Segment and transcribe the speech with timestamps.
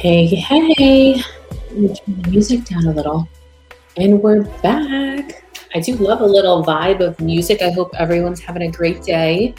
[0.00, 1.22] Hey, hey,
[1.72, 3.28] let turn the music down a little.
[3.98, 5.44] And we're back.
[5.74, 7.60] I do love a little vibe of music.
[7.60, 9.54] I hope everyone's having a great day.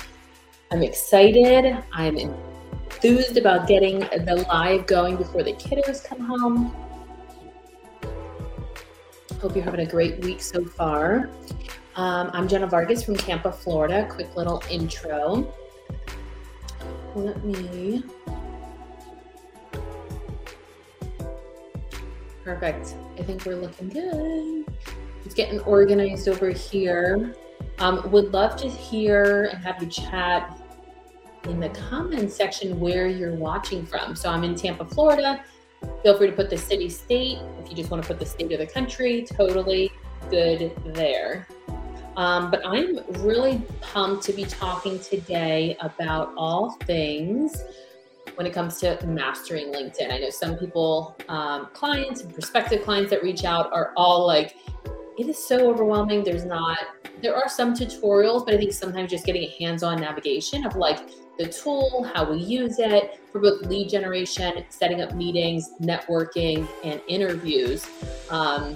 [0.72, 1.78] I'm excited.
[1.94, 6.76] I'm enthused about getting the live going before the kiddos come home.
[9.40, 11.30] Hope you're having a great week so far.
[11.96, 14.08] Um, I'm Jena Vargas from Tampa, Florida.
[14.10, 15.54] Quick little intro.
[17.14, 18.04] Let me
[22.44, 22.96] Perfect.
[23.20, 24.66] I think we're looking good.
[25.26, 27.36] It's getting organized over here.
[27.80, 30.60] Um, would love to hear and have you chat
[31.46, 34.16] in the comments section where you're watching from.
[34.16, 35.44] So I'm in Tampa, Florida.
[36.04, 37.40] Feel free to put the city state.
[37.60, 39.92] If you just want to put the state of the country, totally
[40.30, 41.48] good there.
[42.18, 47.64] Um, but I'm really pumped to be talking today about all things
[48.42, 50.12] when it comes to mastering LinkedIn.
[50.12, 54.56] I know some people, um, clients and prospective clients that reach out are all like,
[55.20, 56.24] it is so overwhelming.
[56.24, 56.80] There's not,
[57.22, 60.76] there are some tutorials, but I think sometimes just getting a hands on navigation of
[60.76, 66.68] like the tool, how we use it for both lead generation, setting up meetings, networking,
[66.84, 67.86] and interviews.
[68.32, 68.74] Um,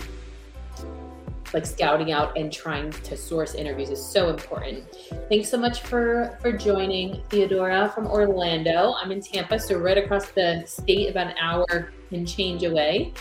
[1.54, 4.84] like scouting out and trying to source interviews is so important.
[5.30, 8.94] Thanks so much for for joining, Theodora from Orlando.
[9.02, 13.14] I'm in Tampa, so right across the state, about an hour and change away.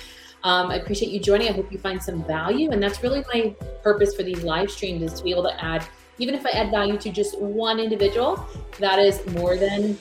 [0.43, 1.49] Um, I appreciate you joining.
[1.49, 5.03] I hope you find some value, and that's really my purpose for these live streams
[5.03, 5.87] is to be able to add.
[6.19, 8.47] Even if I add value to just one individual,
[8.79, 9.99] that is more than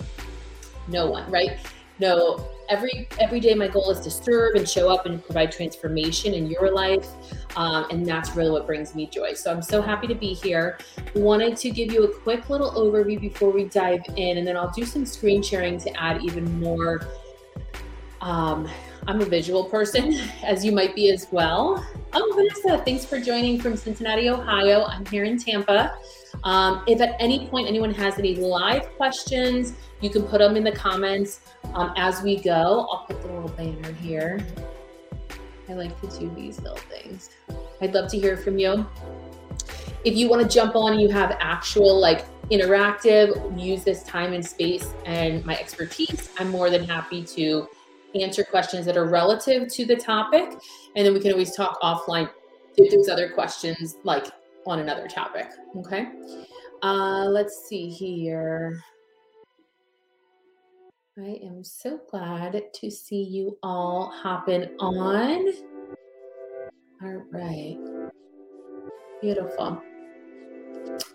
[0.87, 1.57] no one, right?
[1.99, 6.33] No, every every day my goal is to serve and show up and provide transformation
[6.33, 7.07] in your life
[7.55, 9.33] um, and that's really what brings me joy.
[9.33, 10.79] So i'm so happy to be here.
[11.13, 14.71] Wanted to give you a quick little overview before we dive in and then i'll
[14.71, 17.07] do some screen sharing to add even more
[18.21, 18.67] um,
[19.07, 21.85] i'm a visual person as you might be as well.
[22.13, 24.85] Oh vanessa thanks for joining from cincinnati ohio.
[24.85, 25.95] I'm here in tampa
[26.43, 29.73] um, if at any point anyone has any live questions
[30.03, 31.39] you can put them in the comments
[31.75, 32.87] um, as we go.
[32.91, 34.45] I'll put the little banner here.
[35.69, 37.29] I like to do these little things.
[37.81, 38.85] I'd love to hear from you.
[40.03, 44.45] If you want to jump on, you have actual like interactive, use this time and
[44.45, 46.29] space and my expertise.
[46.37, 47.69] I'm more than happy to
[48.13, 50.51] answer questions that are relative to the topic.
[50.95, 52.29] And then we can always talk offline
[52.75, 54.27] if there's other questions like
[54.65, 55.47] on another topic.
[55.77, 56.07] Okay.
[56.81, 58.83] Uh, let's see here.
[61.17, 65.53] I am so glad to see you all hopping on.
[67.03, 67.77] All right.
[69.21, 69.81] Beautiful.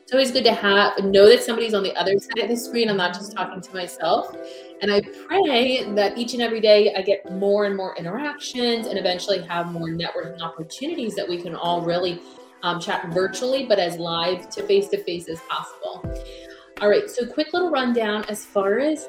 [0.08, 2.88] It's always good to have know that somebody's on the other side of the screen.
[2.88, 4.34] I'm not just talking to myself.
[4.80, 8.98] And I pray that each and every day I get more and more interactions and
[8.98, 12.22] eventually have more networking opportunities that we can all really
[12.62, 16.04] um, chat virtually, but as live to face to face as possible.
[16.80, 19.08] All right, so quick little rundown as far as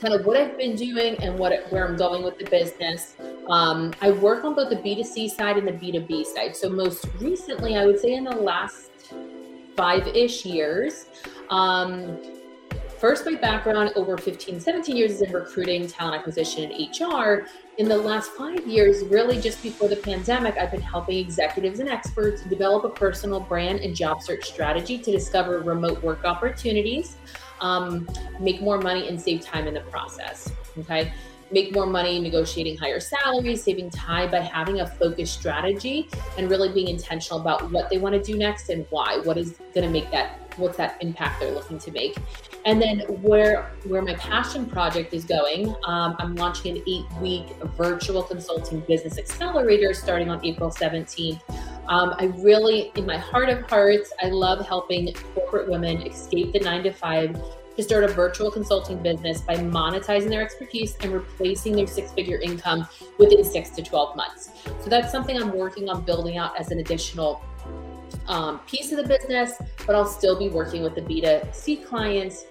[0.00, 3.16] kind of what I've been doing and what where I'm going with the business.
[3.48, 6.56] Um, I work on both the B2C side and the B2B side.
[6.56, 8.90] So most recently, I would say in the last
[9.76, 11.06] five-ish years,
[11.50, 12.18] um,
[13.02, 17.48] first my background over 15, 17 years is in recruiting, talent acquisition, and HR.
[17.78, 21.88] In the last five years, really just before the pandemic, I've been helping executives and
[21.88, 27.16] experts develop a personal brand and job search strategy to discover remote work opportunities
[27.60, 28.08] um,
[28.38, 30.52] make more money and save time in the process.
[30.78, 31.12] Okay.
[31.50, 36.08] Make more money negotiating higher salaries, saving time by having a focused strategy
[36.38, 39.18] and really being intentional about what they want to do next and why.
[39.24, 42.16] What is going to make that, what's that impact they're looking to make?
[42.64, 47.46] And then where where my passion project is going, um, I'm launching an eight week
[47.76, 51.40] virtual consulting business accelerator starting on April 17th.
[51.88, 56.60] Um, I really, in my heart of hearts, I love helping corporate women escape the
[56.60, 57.36] nine to five
[57.76, 62.38] to start a virtual consulting business by monetizing their expertise and replacing their six figure
[62.38, 62.86] income
[63.18, 64.50] within six to 12 months.
[64.82, 67.42] So that's something I'm working on building out as an additional
[68.32, 72.46] um, piece of the business, but I'll still be working with the B2C clients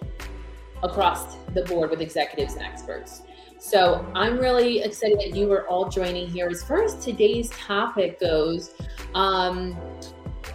[0.83, 3.23] across the board with executives and experts.
[3.57, 6.47] So I'm really excited that you are all joining here.
[6.47, 8.75] As far as today's topic goes,
[9.15, 9.75] um,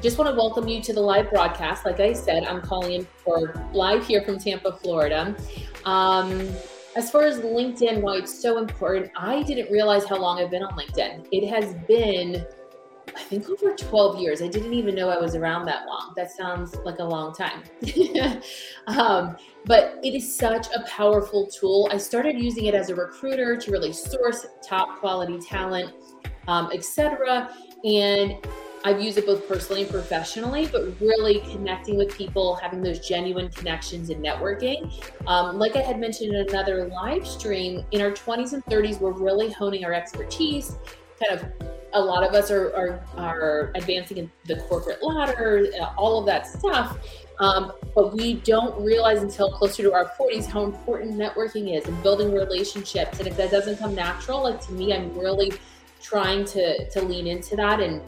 [0.01, 1.85] just want to welcome you to the live broadcast.
[1.85, 5.37] Like I said, I'm calling in for live here from Tampa, Florida.
[5.85, 6.49] Um,
[6.95, 10.63] as far as LinkedIn, why it's so important, I didn't realize how long I've been
[10.63, 11.27] on LinkedIn.
[11.33, 12.47] It has been
[13.17, 14.43] I think over 12 years.
[14.43, 16.13] I didn't even know I was around that long.
[16.17, 17.63] That sounds like a long time.
[18.87, 21.89] um, but it is such a powerful tool.
[21.91, 25.95] I started using it as a recruiter to really source top quality talent,
[26.47, 27.51] um, etc.
[27.85, 28.37] And
[28.85, 33.49] I've used it both personally and professionally, but really connecting with people, having those genuine
[33.49, 34.93] connections and networking.
[35.27, 39.11] Um, like I had mentioned in another live stream, in our 20s and 30s, we're
[39.11, 40.77] really honing our expertise,
[41.19, 41.66] kind of
[41.97, 46.27] a lot of us are, are, are advancing in the corporate ladder, uh, all of
[46.27, 46.99] that stuff.
[47.39, 52.03] Um, but we don't realize until closer to our 40s how important networking is and
[52.03, 53.19] building relationships.
[53.19, 55.53] And if that doesn't come natural, like to me, I'm really
[56.01, 58.01] trying to to lean into that and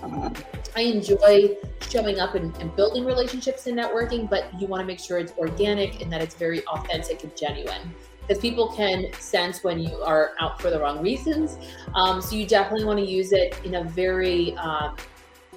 [0.77, 1.57] i enjoy
[1.89, 5.33] showing up and, and building relationships and networking but you want to make sure it's
[5.39, 7.93] organic and that it's very authentic and genuine
[8.29, 11.57] because people can sense when you are out for the wrong reasons.
[11.95, 14.97] Um, so you definitely want to use it in a very um,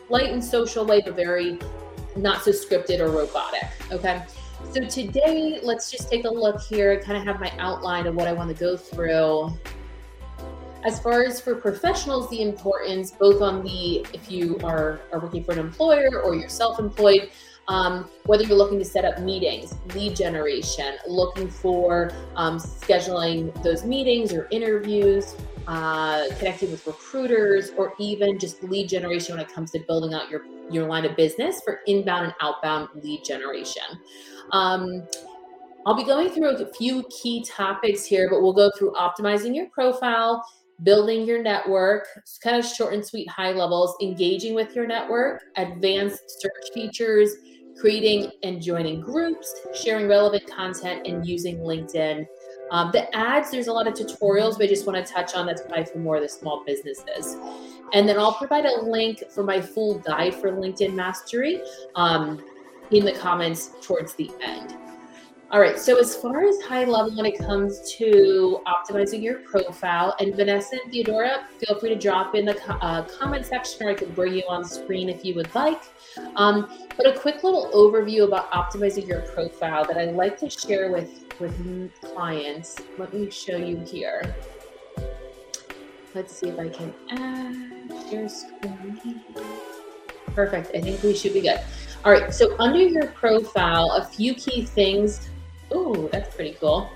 [0.09, 1.59] light and social way, but very
[2.15, 3.63] not so scripted or robotic.
[3.91, 4.23] Okay.
[4.71, 6.94] So today, let's just take a look here.
[6.94, 9.50] I kind of have my outline of what I want to go through.
[10.83, 15.44] As far as for professionals, the importance both on the if you are, are working
[15.44, 17.31] for an employer or you're self-employed,
[17.67, 23.85] um, whether you're looking to set up meetings, lead generation, looking for um, scheduling those
[23.85, 25.35] meetings or interviews,
[25.67, 30.29] uh, connecting with recruiters, or even just lead generation when it comes to building out
[30.29, 33.83] your, your line of business for inbound and outbound lead generation.
[34.51, 35.07] Um,
[35.85, 39.67] I'll be going through a few key topics here, but we'll go through optimizing your
[39.69, 40.45] profile,
[40.83, 42.07] building your network,
[42.43, 47.35] kind of short and sweet high levels, engaging with your network, advanced search features,
[47.79, 52.25] creating and joining groups, sharing relevant content, and using LinkedIn.
[52.71, 55.62] Um, the ads, there's a lot of tutorials, I just want to touch on that's
[55.62, 57.38] probably for more of the small businesses.
[57.94, 61.62] And then I'll provide a link for my full guide for LinkedIn mastery
[61.95, 62.41] um,
[62.91, 64.77] in the comments towards the end.
[65.51, 70.15] All right, so as far as high level when it comes to optimizing your profile,
[70.21, 73.95] and Vanessa and Theodora, feel free to drop in the uh, comment section or I
[73.95, 75.81] can bring you on screen if you would like.
[76.35, 80.91] Um, but a quick little overview about optimizing your profile that I like to share
[80.91, 81.09] with,
[81.39, 82.77] with clients.
[82.97, 84.35] Let me show you here.
[86.13, 89.21] Let's see if I can add share screen.
[90.35, 91.61] Perfect, I think we should be good.
[92.03, 95.29] All right, so under your profile, a few key things
[95.71, 96.89] Oh, that's pretty cool.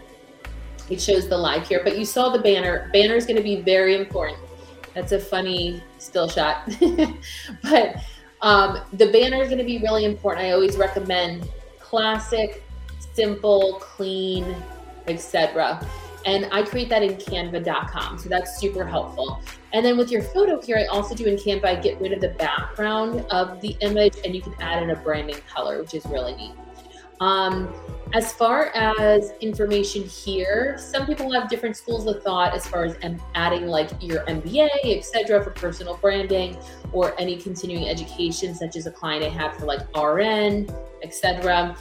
[0.90, 2.90] It shows the live here, but you saw the banner.
[2.94, 4.40] Banner is going to be very important.
[4.94, 6.70] That's a funny still shot.
[7.64, 7.96] but
[8.42, 10.46] um, the banner is going to be really important.
[10.46, 11.50] I always recommend
[11.80, 12.64] classic,
[13.14, 14.56] simple, clean,
[15.08, 15.86] etc.
[16.26, 18.18] And I create that in canva.com.
[18.18, 19.42] So that's super helpful.
[19.74, 22.22] And then with your photo here, I also do in Canva, I get rid of
[22.22, 26.06] the background of the image and you can add in a branding color, which is
[26.06, 26.54] really neat.
[27.20, 27.74] Um,
[28.14, 32.96] as far as information here, some people have different schools of thought as far as
[33.34, 36.58] adding like your MBA, etc., for personal branding,
[36.92, 40.70] or any continuing education, such as a client I have for like RN,
[41.04, 41.76] etc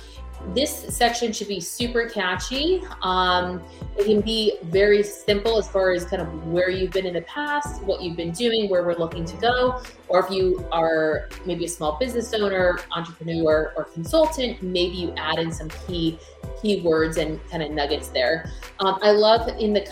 [0.54, 2.82] this section should be super catchy.
[3.02, 3.62] Um,
[3.96, 7.22] it can be very simple as far as kind of where you've been in the
[7.22, 11.64] past, what you've been doing, where we're looking to go, or if you are maybe
[11.64, 16.18] a small business owner, entrepreneur, or consultant, maybe you add in some key
[16.62, 18.50] keywords and kind of nuggets there.
[18.80, 19.88] Um, I love in the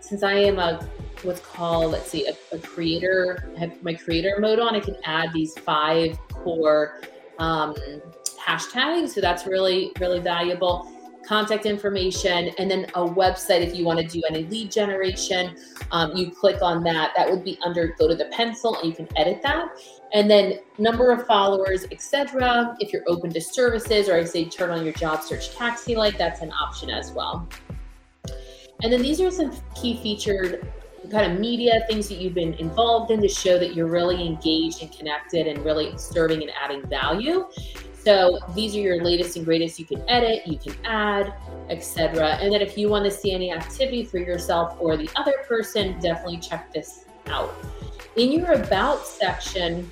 [0.00, 0.88] since I am a
[1.22, 3.52] what's called let's see a, a creator.
[3.56, 4.76] I have my creator mode on.
[4.76, 7.00] I can add these five core
[7.38, 7.74] um,
[8.46, 9.10] hashtags.
[9.10, 10.92] So that's really, really valuable.
[11.26, 15.56] Contact information, and then a website if you want to do any lead generation.
[15.90, 17.14] Um, you click on that.
[17.16, 19.68] That would be under go to the pencil, and you can edit that.
[20.12, 22.76] And then number of followers, etc.
[22.78, 26.16] If you're open to services, or I say turn on your job search taxi light,
[26.16, 27.48] that's an option as well.
[28.82, 30.68] And then these are some key featured
[31.10, 34.82] kind of media things that you've been involved in to show that you're really engaged
[34.82, 37.46] and connected and really serving and adding value.
[38.06, 41.34] So these are your latest and greatest you can edit, you can add,
[41.70, 42.38] etc.
[42.40, 45.98] And then if you want to see any activity for yourself or the other person,
[45.98, 47.52] definitely check this out.
[48.14, 49.90] In your about section,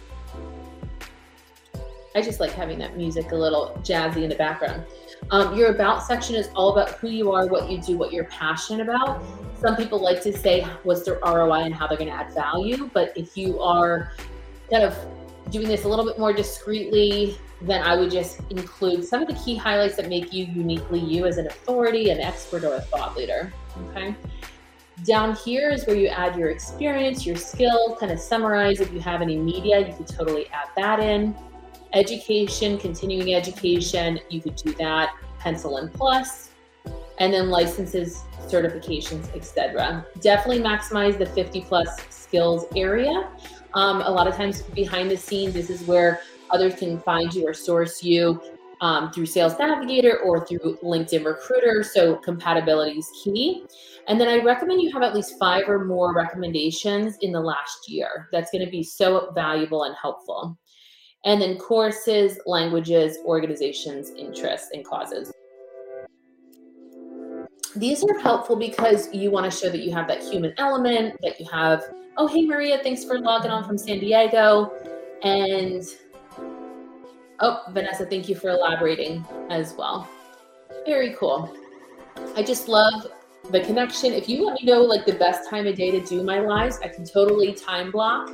[2.14, 4.84] I just like having that music a little jazzy in the background.
[5.32, 8.26] Um, your about section is all about who you are, what you do, what you're
[8.26, 9.24] passionate about.
[9.60, 12.88] Some people like to say what's their ROI and how they're going to add value.
[12.94, 14.12] But if you are
[14.70, 14.96] kind of
[15.50, 19.34] doing this a little bit more discreetly, then I would just include some of the
[19.34, 23.16] key highlights that make you uniquely you as an authority, an expert, or a thought
[23.16, 23.52] leader.
[23.90, 24.14] Okay.
[25.02, 29.00] Down here is where you add your experience, your skill, kind of summarize if you
[29.00, 31.34] have any media, you could totally add that in.
[31.94, 36.50] Education, continuing education, you could do that, pencil in plus.
[37.18, 40.04] And then licenses, certifications, etc.
[40.20, 43.28] Definitely maximize the 50 plus skills area.
[43.74, 46.20] Um, a lot of times behind the scenes, this is where
[46.54, 48.40] others can find you or source you
[48.80, 51.82] um, through Sales Navigator or through LinkedIn Recruiter.
[51.82, 53.64] So compatibility is key.
[54.08, 57.88] And then I recommend you have at least five or more recommendations in the last
[57.88, 58.28] year.
[58.32, 60.58] That's going to be so valuable and helpful.
[61.24, 65.32] And then courses, languages, organizations, interests, and causes.
[67.76, 71.40] These are helpful because you want to show that you have that human element, that
[71.40, 71.82] you have,
[72.18, 74.70] oh, hey, Maria, thanks for logging on from San Diego.
[75.22, 75.82] And
[77.40, 80.08] Oh, Vanessa, thank you for elaborating as well.
[80.86, 81.56] Very cool.
[82.36, 83.06] I just love
[83.50, 84.12] the connection.
[84.12, 86.78] If you let me know like the best time of day to do my lives,
[86.82, 88.30] I can totally time block.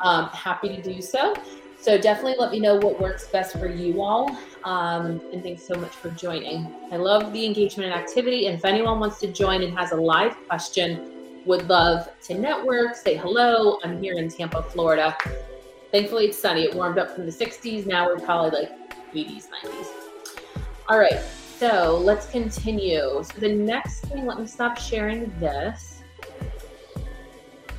[0.00, 1.34] Um, happy to do so.
[1.80, 4.36] So definitely let me know what works best for you all.
[4.64, 6.74] Um, and thanks so much for joining.
[6.90, 8.46] I love the engagement and activity.
[8.46, 12.96] And if anyone wants to join and has a live question, would love to network,
[12.96, 13.78] say hello.
[13.84, 15.16] I'm here in Tampa, Florida.
[15.90, 16.64] Thankfully, it's sunny.
[16.64, 17.86] It warmed up from the 60s.
[17.86, 19.86] Now we're probably like 80s, 90s.
[20.88, 21.20] All right,
[21.58, 23.22] so let's continue.
[23.22, 26.02] So the next thing, let me stop sharing this.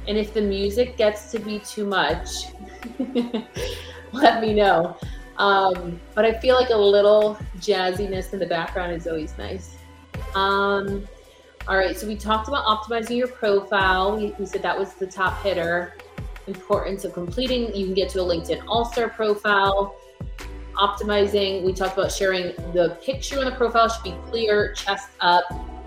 [0.08, 2.48] And if the music gets to be too much,
[4.12, 4.98] let me know.
[5.38, 9.78] Um, but I feel like a little jazziness in the background is always nice.
[10.34, 11.08] Um,
[11.68, 14.18] all right, so we talked about optimizing your profile.
[14.18, 15.94] We, we said that was the top hitter
[16.50, 17.74] importance of completing.
[17.76, 19.96] You can get to a LinkedIn All Star profile.
[20.76, 25.44] Optimizing, we talked about sharing the picture on the profile should be clear, chest up,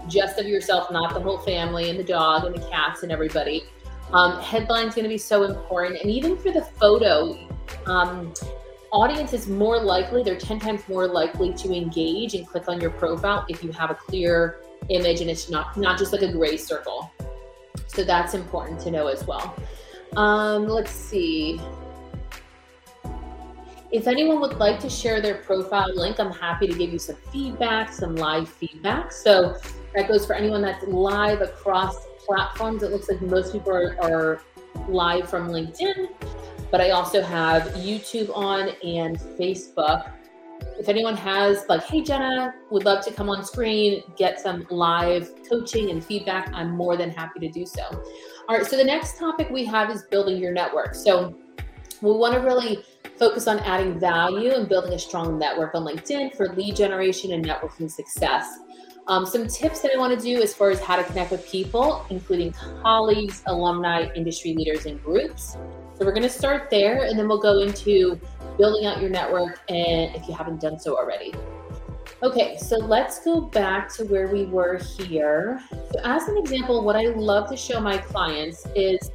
[0.08, 3.64] just of yourself, not the whole family and the dog and the cats and everybody.
[4.12, 6.00] Um, headline's going to be so important.
[6.02, 7.38] And even for the photo,
[7.86, 8.34] um,
[8.92, 12.90] audience is more likely, they're 10 times more likely to engage and click on your
[12.90, 16.58] profile if you have a clear image and it's not, not just like a gray
[16.58, 17.10] circle.
[17.86, 19.56] So that's important to know as well.
[20.16, 21.60] Um, let's see.
[23.90, 27.16] If anyone would like to share their profile link, I'm happy to give you some
[27.30, 29.12] feedback, some live feedback.
[29.12, 29.58] So
[29.94, 32.82] that goes for anyone that's live across platforms.
[32.82, 34.40] It looks like most people are, are
[34.88, 36.08] live from LinkedIn,
[36.70, 40.10] but I also have YouTube on and Facebook.
[40.78, 45.30] If anyone has, like, hey, Jena, would love to come on screen, get some live
[45.48, 48.02] coaching and feedback, I'm more than happy to do so.
[48.48, 50.96] All right, so the next topic we have is building your network.
[50.96, 51.38] So
[52.00, 52.84] we want to really
[53.16, 57.44] focus on adding value and building a strong network on LinkedIn for lead generation and
[57.44, 58.58] networking success.
[59.06, 61.48] Um, some tips that I want to do as far as how to connect with
[61.48, 65.56] people, including colleagues, alumni, industry leaders, and groups.
[65.94, 68.20] So we're going to start there, and then we'll go into
[68.58, 71.32] building out your network, and if you haven't done so already.
[72.22, 75.60] Okay, so let's go back to where we were here.
[75.92, 79.10] So as an example, what I love to show my clients is,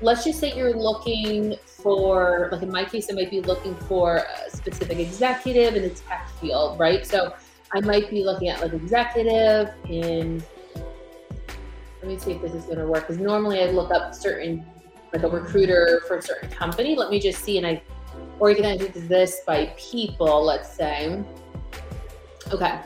[0.00, 4.18] let's just say you're looking for, like in my case, I might be looking for
[4.18, 7.04] a specific executive in the tech field, right?
[7.04, 7.34] So
[7.72, 10.40] I might be looking at like executive in,
[10.76, 13.08] let me see if this is gonna work.
[13.08, 14.64] Because normally I look up certain,
[15.12, 16.94] like a recruiter for a certain company.
[16.94, 17.82] Let me just see, and I
[18.38, 21.24] organize this by people, let's say.
[22.52, 22.80] Okay.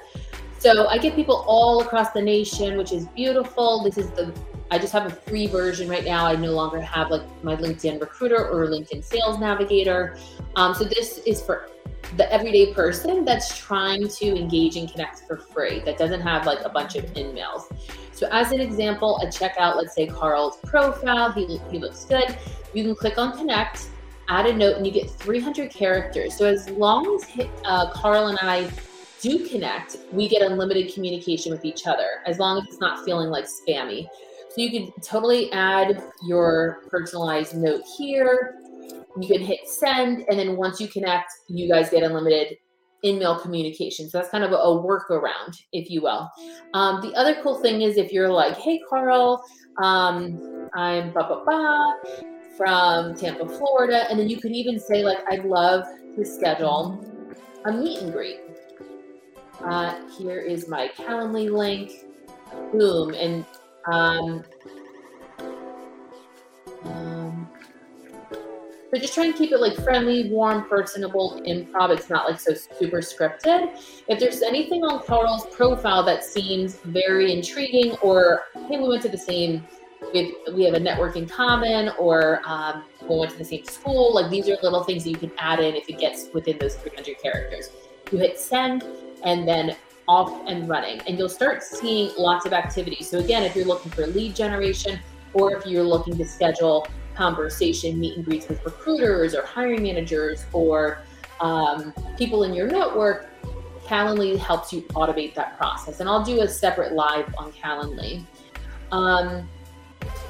[0.59, 3.83] So I get people all across the nation, which is beautiful.
[3.83, 4.35] This is the
[4.71, 6.27] I just have a free version right now.
[6.27, 10.17] I no longer have like my LinkedIn recruiter or LinkedIn sales navigator.
[10.57, 11.71] Um, so this is for
[12.17, 16.61] the everyday person that's trying to engage and connect for free that doesn't have like
[16.65, 17.73] a bunch of emails.
[18.13, 21.31] So as an example, I check out, let's say Carl's profile.
[21.33, 22.37] He, he looks good.
[22.75, 23.89] You can click on connect,
[24.29, 26.37] add a note, and you get 300 characters.
[26.37, 28.71] So as long as uh, Carl and I
[29.21, 33.29] do connect, we get unlimited communication with each other as long as it's not feeling
[33.29, 34.07] like spammy.
[34.51, 38.57] So you can totally add your personalized note here.
[39.19, 42.57] You can hit send, and then once you connect, you guys get unlimited
[43.03, 44.09] in-mail communication.
[44.09, 46.31] So that's kind of a, a workaround, if you will.
[46.75, 49.45] Um, the other cool thing is if you're like, hey, Carl,
[49.83, 51.97] um, I'm ba ba ba
[52.57, 55.85] from Tampa, Florida, and then you could even say like, I'd love
[56.17, 57.05] to schedule
[57.67, 58.41] a meet and greet.
[59.65, 61.93] Uh, here is my Calendly link.
[62.73, 63.15] Boom.
[63.15, 63.45] And
[63.91, 64.45] um,
[66.85, 67.49] um,
[68.91, 71.91] so just try and keep it like friendly, warm, personable, improv.
[71.91, 73.79] It's not like so super scripted.
[74.09, 79.09] If there's anything on Carl's profile that seems very intriguing, or hey, we went to
[79.09, 79.67] the same
[80.13, 83.65] we have, we have a network in common or um, we went to the same
[83.65, 84.15] school.
[84.15, 86.77] Like these are little things that you can add in if it gets within those
[86.77, 87.71] 300 characters.
[88.13, 88.85] You hit send
[89.25, 89.77] and then
[90.09, 93.03] off and running, and you'll start seeing lots of activity.
[93.03, 95.01] So again, if you're looking for lead generation
[95.35, 100.45] or if you're looking to schedule conversation meet and greets with recruiters or hiring managers
[100.53, 100.99] or
[101.41, 103.31] um, people in your network,
[103.85, 106.01] Calendly helps you automate that process.
[106.01, 108.25] And I'll do a separate live on Calendly.
[108.91, 109.49] Um,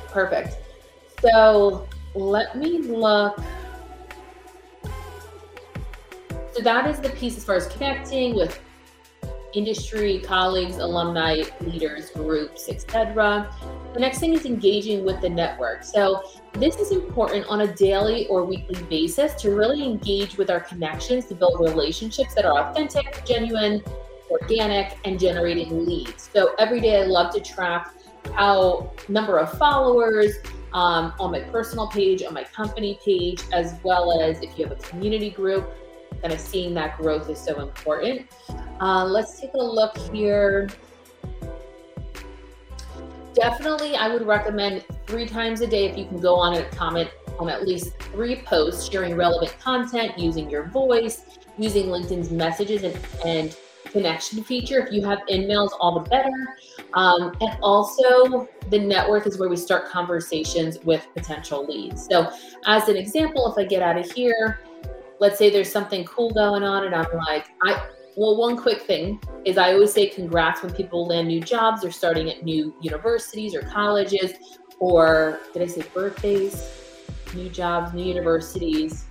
[0.09, 0.57] perfect.
[1.21, 3.39] So let me look.
[6.53, 8.61] So that is the piece as far as connecting with
[9.57, 13.51] industry, colleagues, alumni, leaders, groups, etc.
[13.95, 15.83] The next thing is engaging with the network.
[15.83, 16.23] So
[16.53, 21.25] this is important on a daily or weekly basis to really engage with our connections
[21.27, 23.83] to build relationships that are authentic, genuine,
[24.31, 26.29] organic, and generating leads.
[26.33, 27.95] So every day I love to track
[28.35, 30.35] how number of followers
[30.75, 34.79] um, on my personal page, on my company page, as well as if you have
[34.79, 35.73] a community group,
[36.21, 38.29] kind of seeing that growth is so important.
[38.81, 40.69] Uh, let's take a look here.
[43.35, 47.11] Definitely, I would recommend three times a day if you can go on and comment
[47.39, 51.23] on at least three posts sharing relevant content using your voice,
[51.59, 54.79] using LinkedIn's messages and, and connection feature.
[54.79, 56.57] If you have InMails, all the better.
[56.95, 62.07] Um, and also, the network is where we start conversations with potential leads.
[62.07, 62.31] So,
[62.67, 64.61] as an example, if I get out of here,
[65.19, 69.21] let's say there's something cool going on, and I'm like, I well, one quick thing
[69.45, 73.55] is I always say congrats when people land new jobs or starting at new universities
[73.55, 74.33] or colleges,
[74.79, 76.67] or did I say birthdays,
[77.35, 79.05] new jobs, new universities,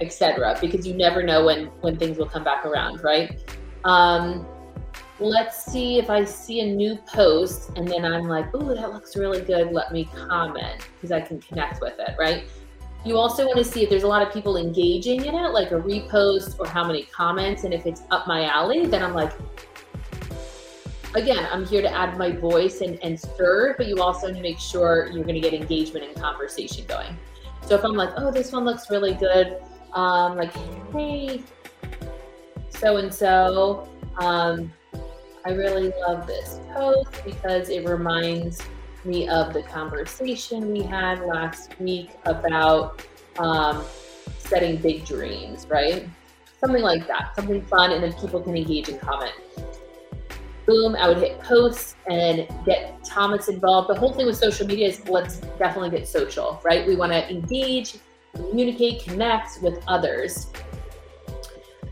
[0.00, 0.58] etc.
[0.60, 3.40] Because you never know when when things will come back around, right?
[3.84, 4.46] Um,
[5.18, 9.16] let's see if I see a new post and then I'm like, oh, that looks
[9.16, 9.72] really good.
[9.72, 12.44] Let me comment because I can connect with it, right?
[13.04, 15.72] You also want to see if there's a lot of people engaging in it, like
[15.72, 17.64] a repost or how many comments.
[17.64, 19.32] And if it's up my alley, then I'm like,
[21.14, 24.42] again, I'm here to add my voice and, and stir, but you also need to
[24.42, 27.16] make sure you're going to get engagement and conversation going.
[27.62, 29.56] So if I'm like, oh, this one looks really good,
[29.94, 30.52] um, like,
[30.92, 31.42] hey,
[32.70, 33.88] so and so,
[35.44, 38.62] I really love this post because it reminds
[39.04, 43.04] me of the conversation we had last week about
[43.38, 43.84] um,
[44.38, 46.08] setting big dreams, right?
[46.60, 49.32] Something like that, something fun, and then people can engage and comment.
[50.66, 53.88] Boom, I would hit posts and get Thomas involved.
[53.88, 56.86] The whole thing with social media is let's definitely get social, right?
[56.86, 57.96] We want to engage,
[58.34, 60.52] communicate, connect with others.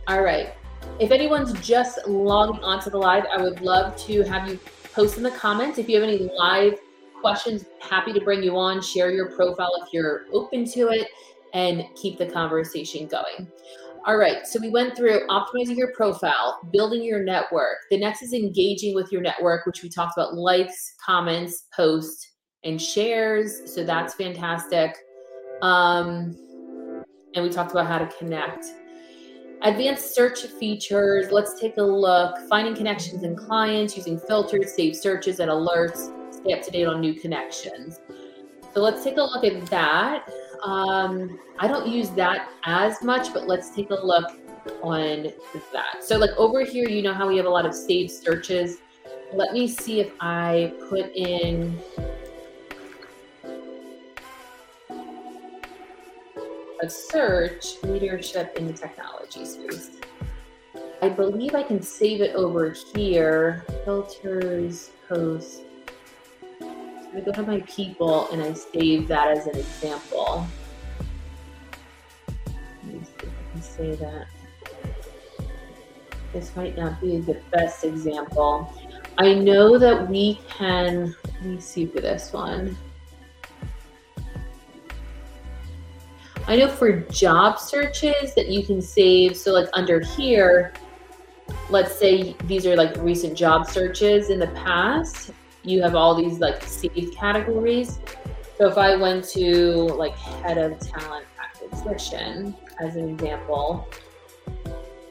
[0.07, 0.55] All right.
[1.01, 4.59] If anyone's just logging onto the live, I would love to have you
[4.93, 6.79] post in the comments if you have any live
[7.21, 11.09] questions, happy to bring you on, share your profile if you're open to it,
[11.55, 13.51] and keep the conversation going.
[14.07, 17.79] All right, so we went through optimizing your profile, building your network.
[17.91, 22.27] The next is engaging with your network, which we talked about likes, comments, posts,
[22.65, 23.75] and shares.
[23.75, 24.97] So that's fantastic.
[25.61, 26.35] Um,
[27.35, 28.65] and we talked about how to connect.
[29.63, 31.31] Advanced search features.
[31.31, 32.39] Let's take a look.
[32.49, 37.01] Finding connections and clients using filters, save searches, and alerts stay up to date on
[37.01, 38.01] new connections.
[38.75, 40.31] So let's take a look at that.
[40.63, 44.31] Um, I don't use that as much, but let's take a look
[44.83, 45.33] on
[45.73, 46.05] that.
[46.05, 48.79] So like over here, you know how we have a lot of saved searches.
[49.33, 51.79] Let me see if I put in
[56.83, 59.91] a search leadership in the technology space.
[61.03, 63.65] I believe I can save it over here.
[63.85, 65.63] Filters, post.
[67.13, 70.47] I go to my people and I save that as an example.
[72.85, 74.27] Let me see if I can say that.
[76.33, 78.73] This might not be the best example.
[79.19, 82.79] I know that we can, let me see for this one.
[86.47, 90.73] I know for job searches that you can save, so like under here,
[91.71, 96.39] let's say these are like recent job searches in the past you have all these
[96.39, 98.01] like saved categories.
[98.59, 99.65] So if I went to
[99.97, 103.89] like head of talent acquisition as an example,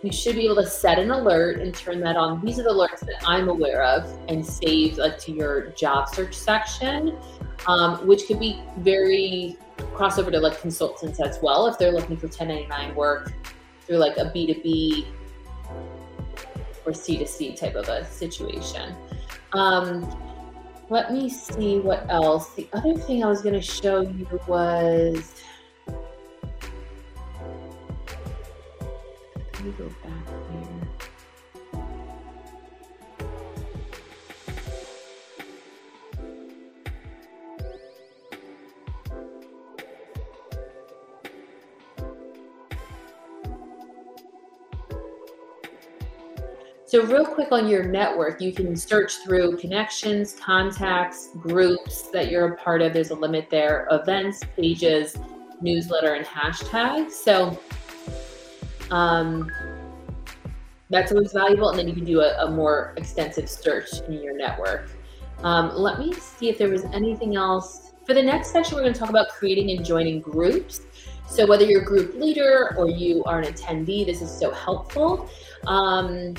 [0.01, 2.43] you should be able to set an alert and turn that on.
[2.43, 6.35] These are the alerts that I'm aware of and save like to your job search
[6.35, 7.17] section,
[7.67, 9.57] um, which could be very
[9.93, 13.33] crossover to like consultants as well if they're looking for 1099 work
[13.85, 15.05] through like a B2B
[16.85, 18.95] or C2C type of a situation.
[19.53, 20.28] Um,
[20.89, 22.49] let me see what else.
[22.55, 25.35] The other thing I was going to show you was.
[29.53, 30.38] Let me go back
[46.89, 52.53] So, real quick on your network, you can search through connections, contacts, groups that you're
[52.53, 52.93] a part of.
[52.93, 55.15] There's a limit there, events, pages,
[55.61, 57.11] newsletter, and hashtags.
[57.11, 57.59] So,
[58.89, 59.51] um,
[60.89, 61.69] that's always valuable.
[61.69, 64.89] And then you can do a, a more extensive search in your network.
[65.43, 67.91] Um, let me see if there was anything else.
[68.07, 70.81] For the next section, we're going to talk about creating and joining groups.
[71.27, 75.29] So, whether you're a group leader or you are an attendee, this is so helpful.
[75.67, 76.33] Um,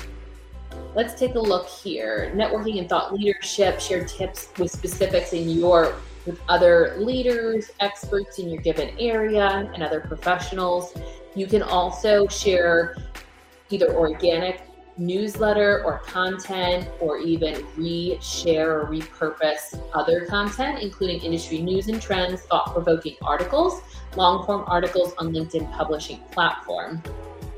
[0.95, 2.31] Let's take a look here.
[2.35, 8.49] Networking and thought leadership, share tips with specifics in your with other leaders, experts in
[8.49, 10.93] your given area, and other professionals.
[11.33, 12.95] You can also share
[13.69, 14.61] either organic
[14.97, 22.41] newsletter or content, or even reshare or repurpose other content, including industry news and trends,
[22.41, 23.81] thought provoking articles,
[24.15, 27.01] long form articles on LinkedIn publishing platform.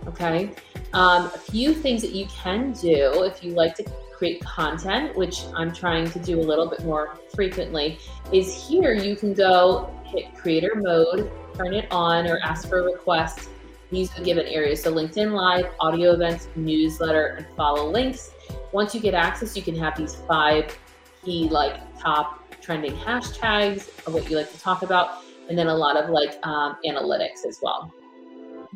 [0.07, 0.51] Okay.
[0.93, 3.83] Um, a few things that you can do if you like to
[4.15, 7.97] create content, which I'm trying to do a little bit more frequently,
[8.31, 12.83] is here you can go hit creator mode, turn it on, or ask for a
[12.83, 13.49] request.
[13.89, 14.83] These are given areas.
[14.83, 18.31] So LinkedIn Live, audio events, newsletter, and follow links.
[18.71, 20.77] Once you get access, you can have these five
[21.23, 25.75] key like top trending hashtags of what you like to talk about, and then a
[25.75, 27.93] lot of like um, analytics as well.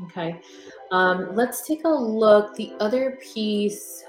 [0.04, 0.40] Okay.
[0.92, 2.56] Um, let's take a look.
[2.56, 4.04] The other piece.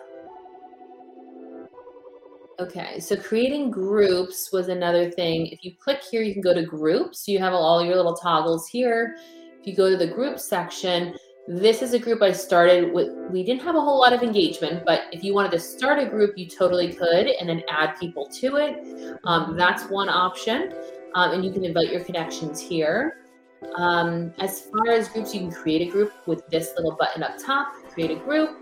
[2.60, 5.46] Okay, so creating groups was another thing.
[5.46, 7.28] If you click here, you can go to groups.
[7.28, 9.16] You have all your little toggles here.
[9.60, 11.14] If you go to the group section,
[11.46, 13.08] this is a group I started with.
[13.30, 16.06] We didn't have a whole lot of engagement, but if you wanted to start a
[16.06, 19.18] group, you totally could and then add people to it.
[19.24, 20.74] Um, that's one option.
[21.14, 23.27] Um, and you can invite your connections here.
[23.76, 27.38] Um, as far as groups, you can create a group with this little button up
[27.44, 28.58] top, create a group,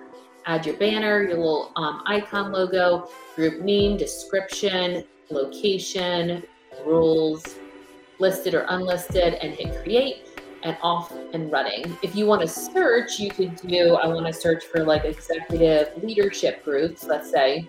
[0.47, 6.43] add your banner, your little um, icon logo, group name, description, location,
[6.85, 7.57] rules,
[8.19, 10.29] listed or unlisted, and hit create
[10.63, 11.97] and off and running.
[12.03, 16.03] If you want to search, you could do, I want to search for like executive
[16.03, 17.67] leadership groups, let's say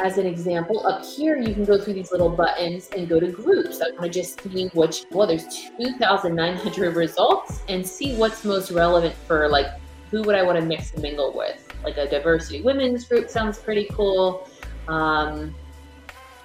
[0.00, 3.28] as an example, up here you can go through these little buttons and go to
[3.28, 3.80] groups.
[3.80, 9.14] I want to just see which, well, there's 2,900 results and see what's most relevant
[9.26, 9.66] for like
[10.10, 11.66] who would I want to mix and mingle with.
[11.84, 14.48] Like a diversity women's group sounds pretty cool.
[14.88, 15.54] Um,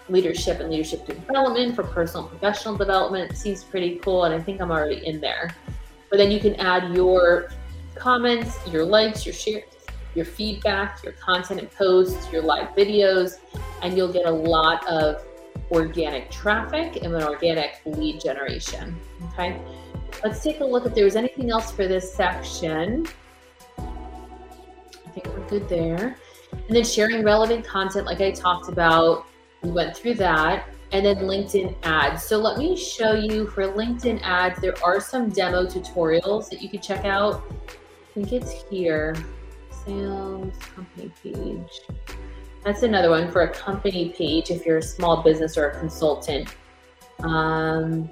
[0.07, 4.25] leadership and leadership development for personal and professional development seems pretty cool.
[4.25, 5.55] And I think I'm already in there.
[6.09, 7.49] But then you can add your
[7.95, 9.63] comments, your likes, your shares
[10.15, 13.39] your feedback, your content and posts, your live videos,
[13.81, 15.21] and you'll get a lot of
[15.71, 18.95] organic traffic and an organic lead generation.
[19.33, 19.59] Okay.
[20.23, 23.05] Let's take a look if there was anything else for this section.
[23.77, 26.17] I think we're good there.
[26.51, 29.25] And then sharing relevant content, like I talked about,
[29.61, 30.69] we went through that.
[30.91, 32.23] And then LinkedIn ads.
[32.23, 36.69] So let me show you for LinkedIn ads, there are some demo tutorials that you
[36.69, 37.43] can check out.
[37.67, 39.13] I think it's here
[39.85, 41.81] sales company page.
[42.63, 46.49] That's another one for a company page if you're a small business or a consultant.
[47.19, 48.11] Um,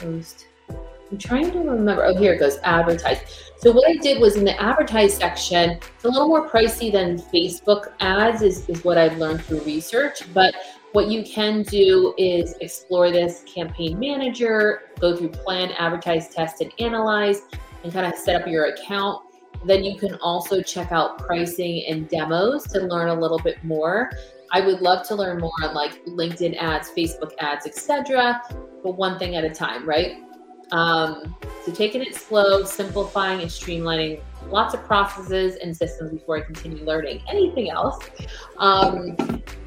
[0.00, 0.46] post.
[1.10, 2.04] I'm trying to remember.
[2.04, 2.58] Oh, here it goes.
[2.62, 3.18] Advertise.
[3.58, 7.18] So what I did was in the advertise section, it's a little more pricey than
[7.18, 10.22] Facebook ads, is, is what I've learned through research.
[10.32, 10.54] But
[10.92, 16.72] what you can do is explore this campaign manager, go through plan, advertise, test, and
[16.78, 17.42] analyze,
[17.82, 19.22] and kind of set up your account.
[19.64, 24.10] Then you can also check out pricing and demos to learn a little bit more.
[24.52, 28.42] I would love to learn more on like LinkedIn ads, Facebook ads, etc.
[28.82, 30.18] But one thing at a time, right?
[30.72, 36.40] Um, so taking it slow, simplifying and streamlining lots of processes and systems before I
[36.40, 37.98] continue learning anything else.
[38.58, 39.16] Um,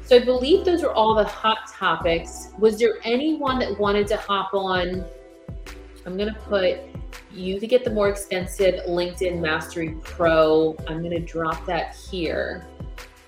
[0.04, 2.48] so I believe those are all the hot topics.
[2.58, 5.04] Was there anyone that wanted to hop on?
[6.06, 6.78] I'm going to put
[7.32, 10.76] you to get the more extensive LinkedIn Mastery Pro.
[10.86, 12.66] I'm going to drop that here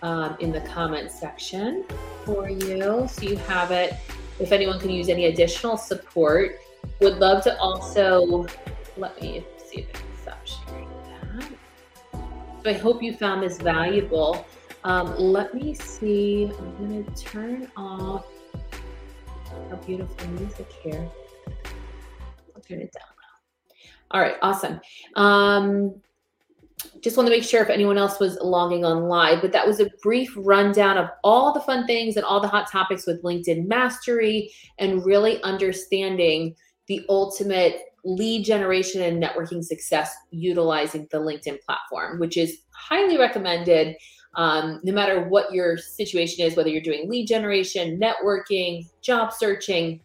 [0.03, 1.85] um, in the comment section
[2.25, 3.95] for you so you have it.
[4.39, 6.61] If anyone can use any additional support,
[7.01, 8.47] would love to also
[8.97, 11.51] let me see if I can stop sharing that.
[12.63, 14.47] So I hope you found this valuable.
[14.85, 16.51] Um, let me see.
[16.59, 18.27] I'm going to turn off
[19.71, 21.09] our beautiful music here.
[22.55, 23.79] I'll turn it down now.
[24.13, 24.81] All right, awesome.
[25.17, 26.01] Um,
[27.01, 29.81] just want to make sure if anyone else was logging on live, but that was
[29.81, 33.67] a brief rundown of all the fun things and all the hot topics with LinkedIn
[33.67, 36.55] Mastery and really understanding
[36.89, 43.97] the ultimate lead generation and networking success utilizing the LinkedIn platform, which is highly recommended
[44.37, 50.01] um, no matter what your situation is, whether you're doing lead generation, networking, job searching.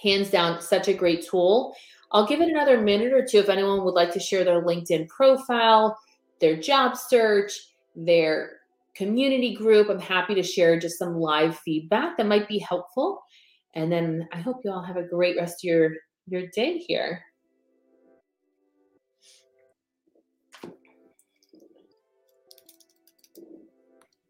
[0.00, 1.74] Hands down, such a great tool.
[2.12, 5.08] I'll give it another minute or two if anyone would like to share their LinkedIn
[5.08, 5.98] profile,
[6.40, 7.52] their job search,
[7.96, 8.58] their
[8.94, 9.88] community group.
[9.88, 13.22] I'm happy to share just some live feedback that might be helpful.
[13.78, 15.92] And then I hope you all have a great rest of your,
[16.26, 17.22] your day here.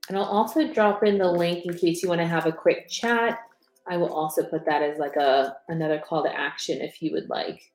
[0.08, 2.90] And I'll also drop in the link in case you want to have a quick
[2.90, 3.38] chat.
[3.86, 7.30] I will also put that as like a another call to action if you would
[7.30, 7.72] like.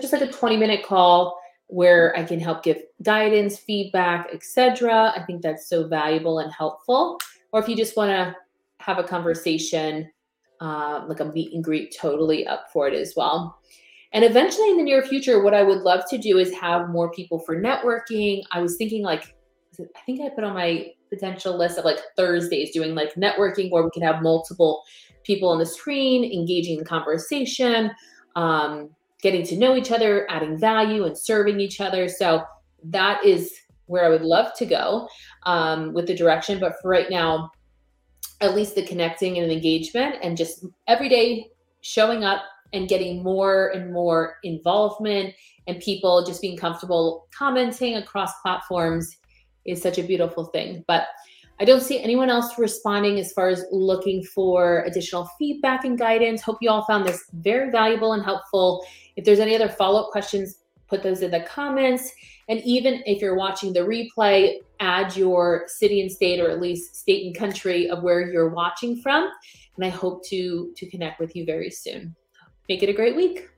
[0.00, 5.12] just like a 20 minute call where I can help give guidance, feedback, etc.
[5.16, 7.18] I think that's so valuable and helpful.
[7.52, 8.36] Or if you just want to
[8.78, 10.08] have a conversation,
[10.60, 13.58] uh, like a meet and greet, totally up for it as well.
[14.12, 17.10] And eventually in the near future, what I would love to do is have more
[17.12, 18.42] people for networking.
[18.50, 19.34] I was thinking like,
[19.80, 23.82] I think I put on my potential list of like Thursdays doing like networking where
[23.82, 24.82] we can have multiple
[25.22, 27.90] people on the screen engaging in conversation,
[28.36, 28.90] um,
[29.22, 32.08] getting to know each other, adding value, and serving each other.
[32.08, 32.42] So
[32.84, 33.54] that is
[33.86, 35.08] where I would love to go
[35.44, 36.58] um, with the direction.
[36.58, 37.50] But for right now,
[38.40, 41.48] at least the connecting and engagement and just every day
[41.82, 45.34] showing up and getting more and more involvement
[45.66, 49.16] and people just being comfortable commenting across platforms
[49.66, 50.84] is such a beautiful thing.
[50.86, 51.06] But
[51.60, 56.40] I don't see anyone else responding as far as looking for additional feedback and guidance.
[56.40, 58.82] Hope you all found this very valuable and helpful.
[59.16, 60.59] If there's any other follow up questions,
[60.90, 62.12] put those in the comments.
[62.48, 66.96] And even if you're watching the replay, add your city and state, or at least
[66.96, 69.30] state and country of where you're watching from.
[69.76, 72.14] And I hope to to connect with you very soon.
[72.68, 73.48] Make it a great week.